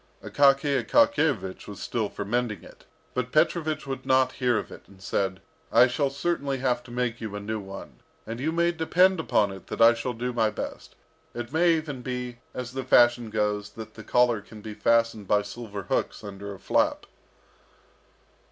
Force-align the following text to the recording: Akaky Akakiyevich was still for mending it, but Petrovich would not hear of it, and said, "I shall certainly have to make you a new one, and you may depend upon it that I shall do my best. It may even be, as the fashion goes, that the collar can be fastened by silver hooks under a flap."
Akaky 0.23 0.83
Akakiyevich 0.83 1.67
was 1.67 1.79
still 1.79 2.09
for 2.09 2.25
mending 2.25 2.63
it, 2.63 2.85
but 3.13 3.31
Petrovich 3.31 3.85
would 3.85 4.03
not 4.03 4.31
hear 4.31 4.57
of 4.57 4.71
it, 4.71 4.81
and 4.87 4.99
said, 4.99 5.41
"I 5.71 5.85
shall 5.85 6.09
certainly 6.09 6.57
have 6.57 6.81
to 6.85 6.89
make 6.89 7.21
you 7.21 7.35
a 7.35 7.39
new 7.39 7.59
one, 7.59 7.99
and 8.25 8.39
you 8.39 8.51
may 8.51 8.71
depend 8.71 9.19
upon 9.19 9.51
it 9.51 9.67
that 9.67 9.79
I 9.79 9.93
shall 9.93 10.13
do 10.13 10.33
my 10.33 10.49
best. 10.49 10.95
It 11.35 11.53
may 11.53 11.73
even 11.75 12.01
be, 12.01 12.39
as 12.51 12.71
the 12.71 12.83
fashion 12.83 13.29
goes, 13.29 13.69
that 13.73 13.93
the 13.93 14.03
collar 14.03 14.41
can 14.41 14.61
be 14.61 14.73
fastened 14.73 15.27
by 15.27 15.43
silver 15.43 15.83
hooks 15.83 16.23
under 16.23 16.51
a 16.51 16.57
flap." 16.59 17.05